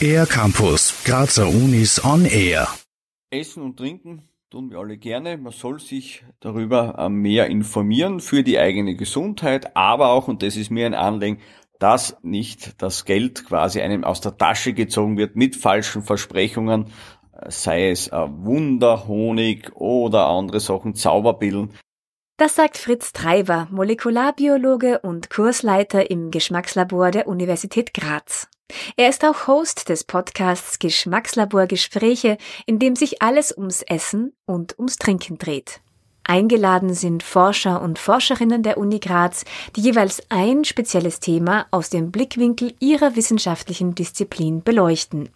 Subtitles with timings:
[0.00, 2.68] Air Campus, Grazer Unis on Air.
[3.30, 5.36] Essen und Trinken tun wir alle gerne.
[5.36, 10.70] Man soll sich darüber mehr informieren für die eigene Gesundheit, aber auch, und das ist
[10.70, 11.40] mir ein Anliegen,
[11.78, 16.86] dass nicht das Geld quasi einem aus der Tasche gezogen wird mit falschen Versprechungen,
[17.48, 21.72] sei es Wunderhonig oder andere Sachen, Zauberpillen.
[22.38, 28.48] Das sagt Fritz Treiber, Molekularbiologe und Kursleiter im Geschmackslabor der Universität Graz.
[28.98, 34.78] Er ist auch Host des Podcasts Geschmackslabor Gespräche, in dem sich alles ums Essen und
[34.78, 35.80] ums Trinken dreht.
[36.24, 42.10] Eingeladen sind Forscher und Forscherinnen der Uni Graz, die jeweils ein spezielles Thema aus dem
[42.10, 45.30] Blickwinkel ihrer wissenschaftlichen Disziplin beleuchten.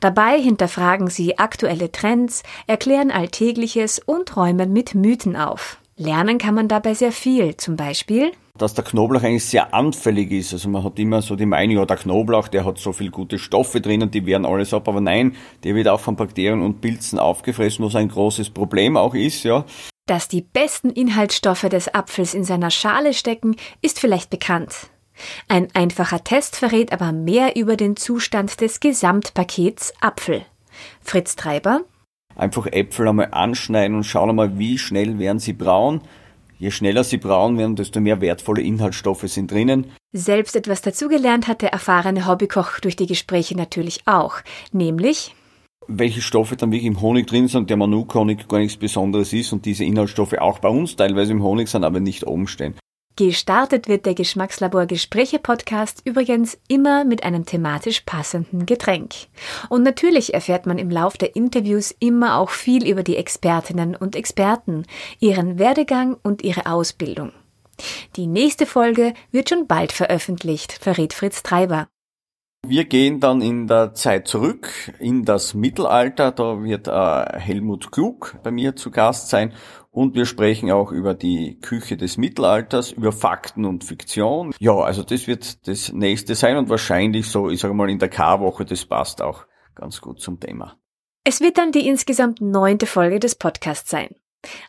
[0.00, 5.78] Dabei hinterfragen sie aktuelle Trends, erklären Alltägliches und räumen mit Mythen auf.
[5.96, 10.52] Lernen kann man dabei sehr viel, zum Beispiel dass der Knoblauch eigentlich sehr anfällig ist.
[10.52, 13.38] Also man hat immer so die Meinung, ja, der Knoblauch, der hat so viel gute
[13.38, 14.88] Stoffe drinnen, die wehren alles ab.
[14.88, 15.34] Aber nein,
[15.64, 19.64] der wird auch von Bakterien und Pilzen aufgefressen, was ein großes Problem auch ist, ja.
[20.06, 24.88] Dass die besten Inhaltsstoffe des Apfels in seiner Schale stecken, ist vielleicht bekannt.
[25.48, 30.44] Ein einfacher Test verrät aber mehr über den Zustand des Gesamtpakets Apfel.
[31.00, 31.80] Fritz Treiber.
[32.36, 36.00] Einfach Äpfel einmal anschneiden und schauen einmal, wie schnell werden sie braun.
[36.58, 39.90] Je schneller sie braun werden, desto mehr wertvolle Inhaltsstoffe sind drinnen.
[40.12, 44.36] Selbst etwas dazugelernt hat der erfahrene Hobbykoch durch die Gespräche natürlich auch,
[44.72, 45.34] nämlich
[45.86, 49.66] welche Stoffe dann wirklich im Honig drin sind, der Manuka-Honig gar nichts Besonderes ist und
[49.66, 52.74] diese Inhaltsstoffe auch bei uns teilweise im Honig sind, aber nicht oben stehen.
[53.16, 59.14] Gestartet wird der Geschmackslabor Gespräche Podcast übrigens immer mit einem thematisch passenden Getränk.
[59.68, 64.16] Und natürlich erfährt man im Lauf der Interviews immer auch viel über die Expertinnen und
[64.16, 64.84] Experten,
[65.20, 67.32] ihren Werdegang und ihre Ausbildung.
[68.16, 71.86] Die nächste Folge wird schon bald veröffentlicht, verrät Fritz Treiber.
[72.66, 76.32] Wir gehen dann in der Zeit zurück in das Mittelalter.
[76.32, 79.52] Da wird äh, Helmut Klug bei mir zu Gast sein
[79.90, 84.54] und wir sprechen auch über die Küche des Mittelalters, über Fakten und Fiktion.
[84.58, 88.08] Ja, also das wird das nächste sein und wahrscheinlich so, ich sage mal, in der
[88.08, 89.44] K-Woche, das passt auch
[89.74, 90.76] ganz gut zum Thema.
[91.22, 94.08] Es wird dann die insgesamt neunte Folge des Podcasts sein.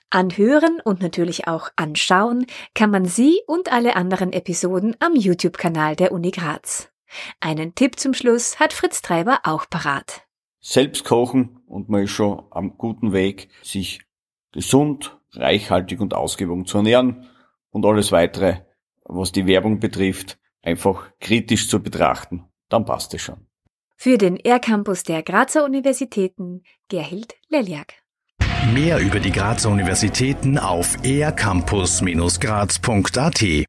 [0.10, 6.12] Anhören und natürlich auch anschauen kann man sie und alle anderen Episoden am YouTube-Kanal der
[6.12, 6.90] Uni Graz.
[7.40, 10.24] Einen Tipp zum Schluss hat Fritz Treiber auch parat.
[10.60, 14.02] Selbst kochen und man ist schon am guten Weg, sich
[14.52, 17.28] gesund, reichhaltig und ausgewogen zu ernähren
[17.70, 18.62] und alles weitere,
[19.04, 23.48] was die Werbung betrifft, einfach kritisch zu betrachten, dann passt es schon.
[23.96, 27.94] Für den R-Campus der Grazer Universitäten Gerhild Leliak.
[28.74, 33.42] Mehr über die Grazer Universitäten auf ercampus-graz.at